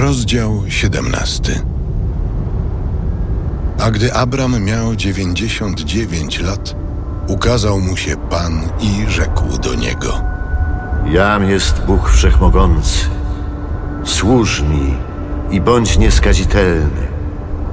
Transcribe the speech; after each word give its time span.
Rozdział 0.00 0.62
17 0.68 1.62
A 3.80 3.90
gdy 3.90 4.14
Abram 4.14 4.64
miał 4.64 4.96
99 4.96 6.40
lat, 6.40 6.74
ukazał 7.28 7.80
mu 7.80 7.96
się 7.96 8.16
Pan 8.16 8.62
i 8.80 9.10
rzekł 9.10 9.58
do 9.58 9.74
niego: 9.74 10.20
Jam 11.06 11.50
jest 11.50 11.82
Bóg 11.86 12.08
Wszechmogący. 12.08 13.06
Służ 14.04 14.62
mi 14.62 14.94
i 15.50 15.60
bądź 15.60 15.98
nieskazitelny. 15.98 17.06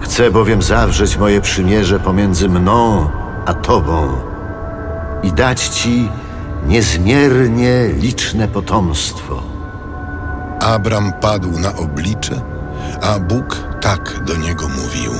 Chcę 0.00 0.30
bowiem 0.30 0.62
zawrzeć 0.62 1.16
moje 1.16 1.40
przymierze 1.40 2.00
pomiędzy 2.00 2.48
mną 2.48 3.10
a 3.46 3.54
Tobą 3.54 4.12
i 5.22 5.32
dać 5.32 5.68
Ci 5.68 6.08
niezmiernie 6.66 7.88
liczne 7.98 8.48
potomstwo. 8.48 9.51
Abram 10.62 11.12
padł 11.12 11.58
na 11.58 11.76
oblicze, 11.76 12.40
a 13.02 13.18
Bóg 13.18 13.56
tak 13.80 14.20
do 14.24 14.36
niego 14.36 14.68
mówił: 14.68 15.12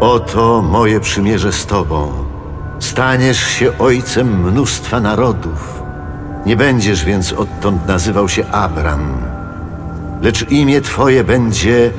Oto 0.00 0.62
moje 0.62 1.00
przymierze 1.00 1.52
z 1.52 1.66
Tobą. 1.66 2.12
Staniesz 2.80 3.46
się 3.46 3.78
ojcem 3.78 4.48
mnóstwa 4.48 5.00
narodów. 5.00 5.82
Nie 6.46 6.56
będziesz 6.56 7.04
więc 7.04 7.32
odtąd 7.32 7.86
nazywał 7.86 8.28
się 8.28 8.46
Abram, 8.46 9.18
lecz 10.22 10.50
imię 10.50 10.80
Twoje 10.80 11.24
będzie 11.24 11.90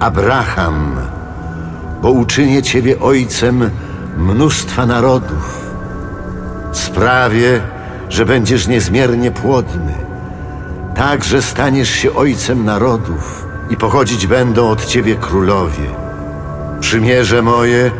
Abraham, 0.00 0.96
bo 2.02 2.10
uczynię 2.10 2.62
Ciebie 2.62 3.00
ojcem 3.00 3.70
mnóstwa 4.16 4.86
narodów. 4.86 5.70
Sprawię, 6.72 7.60
że 8.08 8.26
będziesz 8.26 8.68
niezmiernie 8.68 9.30
płodny. 9.30 10.07
Tak, 10.98 11.24
że 11.24 11.42
staniesz 11.42 11.90
się 11.90 12.14
ojcem 12.14 12.64
narodów 12.64 13.46
i 13.70 13.76
pochodzić 13.76 14.26
będą 14.26 14.70
od 14.70 14.86
Ciebie 14.86 15.16
królowie. 15.16 15.86
Przymierze 16.80 17.42
moje, 17.42 17.90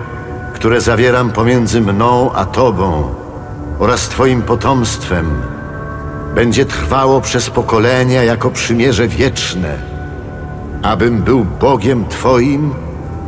które 0.55 0.81
zawieram 0.81 1.31
pomiędzy 1.31 1.81
mną 1.81 2.33
a 2.35 2.45
Tobą 2.45 3.15
oraz 3.79 4.09
Twoim 4.09 4.43
potomstwem, 4.43 5.43
będzie 6.35 6.65
trwało 6.65 7.21
przez 7.21 7.51
pokolenia 7.51 8.25
jako 8.25 8.51
przymierze 8.51 9.09
wieczne, 9.09 9.79
abym 10.83 11.23
był 11.23 11.45
Bogiem 11.45 12.09
Twoim, 12.09 12.75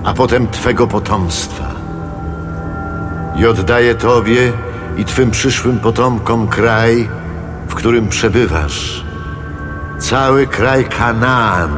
a 0.04 0.14
potem 0.14 0.48
Twego 0.48 0.86
potomstwa. 0.86 1.74
I 3.36 3.46
oddaję 3.46 3.94
Tobie 3.94 4.52
i 4.96 5.04
Twym 5.04 5.30
przyszłym 5.30 5.78
potomkom 5.78 6.48
kraj, 6.48 7.08
w 7.68 7.74
którym 7.74 8.08
przebywasz. 8.08 9.09
Cały 10.00 10.46
kraj 10.46 10.84
Kanaan 10.84 11.70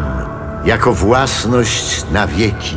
jako 0.65 0.93
własność 0.93 2.05
na 2.13 2.27
wieki 2.27 2.77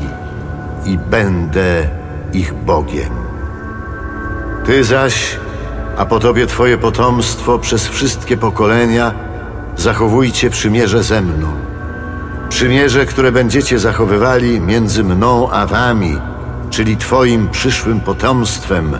i 0.85 0.97
będę 0.97 1.87
ich 2.33 2.53
Bogiem. 2.53 3.09
Ty 4.65 4.83
zaś, 4.83 5.37
a 5.97 6.05
po 6.05 6.19
Tobie 6.19 6.47
Twoje 6.47 6.77
potomstwo 6.77 7.59
przez 7.59 7.87
wszystkie 7.87 8.37
pokolenia, 8.37 9.11
zachowujcie 9.77 10.49
przymierze 10.49 11.03
ze 11.03 11.21
mną. 11.21 11.47
Przymierze, 12.49 13.05
które 13.05 13.31
będziecie 13.31 13.79
zachowywali 13.79 14.61
między 14.61 15.03
mną 15.03 15.51
a 15.51 15.65
Wami, 15.65 16.17
czyli 16.69 16.97
Twoim 16.97 17.49
przyszłym 17.49 17.99
potomstwem, 17.99 18.97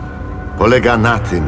polega 0.57 0.97
na 0.97 1.19
tym, 1.19 1.43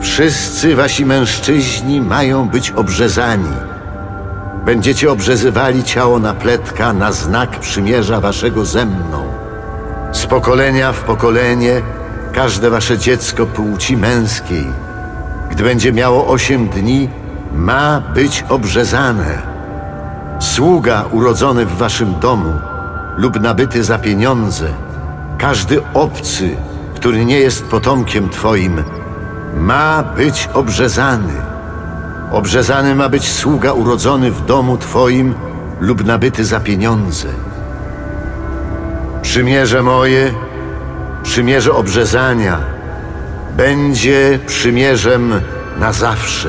wszyscy 0.00 0.76
Wasi 0.76 1.06
mężczyźni 1.06 2.00
mają 2.00 2.48
być 2.48 2.70
obrzezani. 2.70 3.73
Będziecie 4.64 5.12
obrzezywali 5.12 5.84
ciało 5.84 6.18
napletka 6.18 6.92
na 6.92 7.12
znak 7.12 7.60
przymierza 7.60 8.20
Waszego 8.20 8.64
ze 8.64 8.86
mną. 8.86 9.32
Z 10.12 10.26
pokolenia 10.26 10.92
w 10.92 11.00
pokolenie 11.00 11.82
każde 12.32 12.70
Wasze 12.70 12.98
dziecko 12.98 13.46
płci 13.46 13.96
męskiej, 13.96 14.66
gdy 15.50 15.64
będzie 15.64 15.92
miało 15.92 16.26
osiem 16.26 16.68
dni, 16.68 17.08
ma 17.54 18.00
być 18.00 18.44
obrzezane. 18.48 19.42
Sługa 20.38 21.04
urodzony 21.12 21.66
w 21.66 21.76
waszym 21.76 22.20
domu 22.20 22.52
lub 23.16 23.40
nabyty 23.40 23.84
za 23.84 23.98
pieniądze, 23.98 24.68
każdy 25.38 25.80
obcy, 25.94 26.56
który 26.94 27.24
nie 27.24 27.38
jest 27.38 27.64
potomkiem 27.64 28.28
twoim, 28.28 28.82
ma 29.56 30.02
być 30.02 30.48
obrzezany. 30.54 31.53
Obrzezany 32.34 32.94
ma 32.94 33.08
być 33.08 33.28
sługa 33.32 33.72
urodzony 33.72 34.30
w 34.30 34.44
domu 34.44 34.78
twoim 34.78 35.34
lub 35.80 36.04
nabyty 36.04 36.44
za 36.44 36.60
pieniądze. 36.60 37.28
Przymierze 39.22 39.82
moje, 39.82 40.34
przymierze 41.22 41.72
obrzezania, 41.72 42.58
będzie 43.56 44.38
przymierzem 44.46 45.40
na 45.78 45.92
zawsze. 45.92 46.48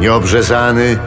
Nieobrzezany 0.00 0.98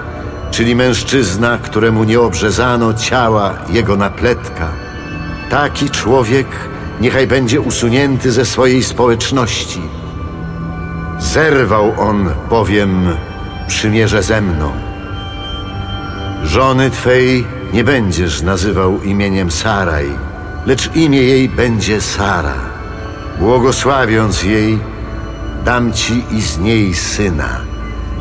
czyli 0.51 0.75
mężczyzna, 0.75 1.57
któremu 1.57 2.03
nie 2.03 2.19
obrzezano 2.19 2.93
ciała 2.93 3.53
jego 3.69 3.95
napletka. 3.95 4.71
Taki 5.49 5.89
człowiek 5.89 6.47
niechaj 7.01 7.27
będzie 7.27 7.61
usunięty 7.61 8.31
ze 8.31 8.45
swojej 8.45 8.83
społeczności. 8.83 9.81
Zerwał 11.19 11.93
on 11.97 12.29
bowiem 12.49 13.07
przymierze 13.67 14.23
ze 14.23 14.41
mną. 14.41 14.71
Żony 16.43 16.89
Twej 16.89 17.45
nie 17.73 17.83
będziesz 17.83 18.41
nazywał 18.41 19.03
imieniem 19.03 19.51
Saraj, 19.51 20.11
lecz 20.65 20.95
imię 20.95 21.21
jej 21.21 21.49
będzie 21.49 22.01
Sara. 22.01 22.55
Błogosławiąc 23.39 24.43
jej, 24.43 24.79
dam 25.65 25.93
Ci 25.93 26.23
i 26.31 26.41
z 26.41 26.57
niej 26.57 26.93
syna 26.93 27.61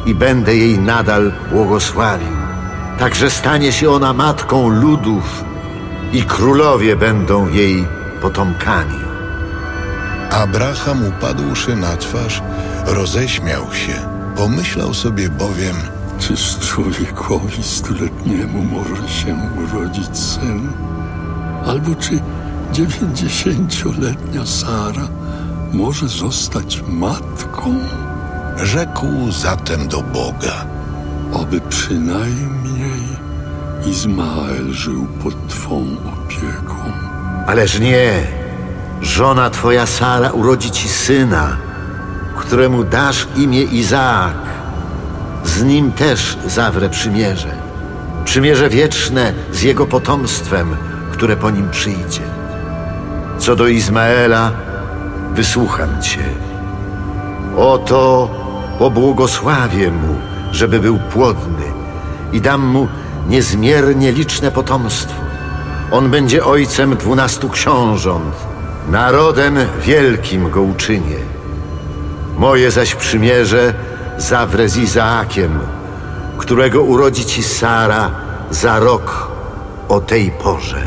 i 0.06 0.14
będę 0.14 0.56
jej 0.56 0.78
nadal 0.78 1.32
błogosławił. 1.50 2.36
Także 2.98 3.30
stanie 3.30 3.72
się 3.72 3.90
ona 3.90 4.12
matką 4.12 4.68
ludów 4.68 5.44
i 6.12 6.22
królowie 6.22 6.96
będą 6.96 7.48
jej 7.48 7.86
potomkami. 8.22 9.06
Abraham 10.30 11.06
upadłszy 11.06 11.76
na 11.76 11.96
twarz, 11.96 12.42
roześmiał 12.86 13.72
się. 13.72 14.15
Pomyślał 14.36 14.94
sobie 14.94 15.28
bowiem, 15.28 15.76
Czyż 16.18 16.58
człowiekowi 16.58 17.62
stuletniemu 17.62 18.62
może 18.62 19.08
się 19.08 19.36
urodzić 19.64 20.18
syn? 20.18 20.68
Albo 21.66 21.94
czy 21.94 22.20
dziewięćdziesięcioletnia 22.72 24.46
Sara 24.46 25.08
może 25.72 26.08
zostać 26.08 26.82
matką? 26.88 27.78
rzekł 28.62 29.06
zatem 29.30 29.88
do 29.88 30.02
Boga. 30.02 30.66
Oby 31.32 31.60
przynajmniej 31.60 33.00
Izmael 33.86 34.72
żył 34.72 35.06
pod 35.22 35.48
Twą 35.48 35.84
opieką. 35.84 36.76
Ależ 37.46 37.80
nie, 37.80 38.26
żona 39.02 39.50
twoja 39.50 39.86
Sara 39.86 40.30
urodzi 40.30 40.70
ci 40.70 40.88
syna, 40.88 41.56
któremu 42.36 42.84
dasz 42.84 43.28
imię 43.36 43.62
Izaak. 43.62 44.34
Z 45.44 45.62
nim 45.62 45.92
też 45.92 46.38
zawrę 46.46 46.88
przymierze. 46.88 47.48
Przymierze 48.24 48.68
wieczne 48.68 49.32
z 49.52 49.62
jego 49.62 49.86
potomstwem, 49.86 50.76
które 51.12 51.36
po 51.36 51.50
nim 51.50 51.70
przyjdzie. 51.70 52.22
Co 53.38 53.56
do 53.56 53.66
Izmaela, 53.66 54.52
wysłucham 55.34 56.02
cię. 56.02 56.24
Oto 57.56 58.30
pobłogosławię 58.78 59.90
mu, 59.90 60.14
żeby 60.52 60.80
był 60.80 60.98
płodny 60.98 61.64
i 62.32 62.40
dam 62.40 62.66
mu 62.66 62.88
niezmiernie 63.28 64.12
liczne 64.12 64.50
potomstwo. 64.50 65.20
On 65.90 66.10
będzie 66.10 66.44
ojcem 66.44 66.96
dwunastu 66.96 67.48
książąt. 67.48 68.34
Narodem 68.88 69.56
wielkim 69.80 70.50
go 70.50 70.62
uczynię. 70.62 71.35
Moje 72.36 72.70
zaś 72.70 72.94
przymierze 72.94 73.74
zawrę 74.18 74.68
z 74.68 74.76
Izaakiem, 74.76 75.60
którego 76.38 76.82
urodzi 76.82 77.24
ci 77.24 77.42
Sara 77.42 78.10
za 78.50 78.78
rok 78.78 79.30
o 79.88 80.00
tej 80.00 80.30
porze. 80.30 80.86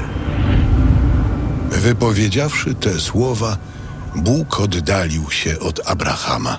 Wypowiedziawszy 1.72 2.75
te 2.75 3.00
słowa, 3.00 3.57
Bóg 4.16 4.60
oddalił 4.60 5.31
się 5.31 5.60
od 5.60 5.90
Abrahama. 5.90 6.57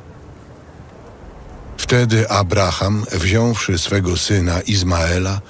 Wtedy 1.76 2.30
Abraham, 2.30 3.04
wziąwszy 3.12 3.78
swego 3.78 4.16
syna 4.16 4.60
Izmaela 4.60 5.40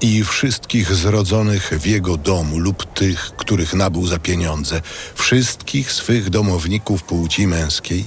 i 0.00 0.24
wszystkich 0.24 0.94
zrodzonych 0.94 1.72
w 1.80 1.86
jego 1.86 2.16
domu 2.16 2.58
lub 2.58 2.94
tych, 2.94 3.20
których 3.36 3.74
nabył 3.74 4.06
za 4.06 4.18
pieniądze, 4.18 4.80
wszystkich 5.14 5.92
swych 5.92 6.30
domowników 6.30 7.02
płci 7.02 7.46
męskiej, 7.46 8.04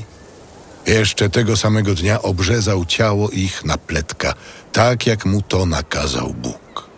jeszcze 0.88 1.30
tego 1.30 1.58
samego 1.58 1.96
dnia 1.96 2.22
obrzezał 2.22 2.86
ciało 2.86 3.30
ich 3.30 3.66
na 3.66 3.78
pletka, 3.78 4.34
tak 4.72 5.08
jak 5.08 5.26
mu 5.26 5.42
to 5.42 5.66
nakazał 5.66 6.34
Bóg. 6.34 6.90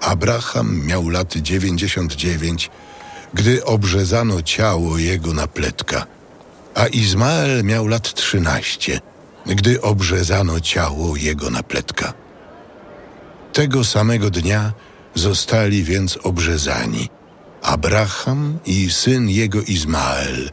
Abraham 0.00 0.86
miał 0.86 1.08
lat 1.08 1.36
dziewięćdziesiąt 1.36 2.14
dziewięć, 2.14 2.70
gdy 3.34 3.64
obrzezano 3.64 4.42
ciało 4.42 4.98
jego 4.98 5.32
na 5.32 5.46
pletka, 5.46 6.06
a 6.74 6.86
Izmael 6.86 7.64
miał 7.64 7.86
lat 7.86 8.14
trzynaście, 8.14 9.00
gdy 9.46 9.82
obrzezano 9.82 10.60
ciało 10.60 11.16
jego 11.16 11.50
na 11.50 11.62
pletka. 11.62 12.12
Tego 13.52 13.84
samego 13.84 14.30
dnia 14.30 14.72
zostali 15.14 15.84
więc 15.84 16.18
obrzezani 16.22 17.08
Abraham 17.62 18.58
i 18.66 18.90
syn 18.90 19.30
jego 19.30 19.62
Izmael, 19.62 20.50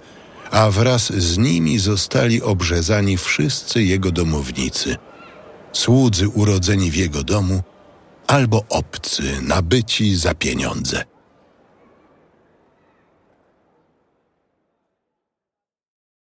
a 0.53 0.69
wraz 0.69 1.13
z 1.13 1.37
nimi 1.37 1.79
zostali 1.79 2.41
obrzezani 2.41 3.17
wszyscy 3.17 3.83
jego 3.83 4.11
domownicy, 4.11 4.95
słudzy 5.73 6.29
urodzeni 6.29 6.91
w 6.91 6.95
jego 6.95 7.23
domu 7.23 7.61
albo 8.27 8.65
obcy 8.69 9.23
nabyci 9.41 10.15
za 10.15 10.33
pieniądze. 10.33 11.12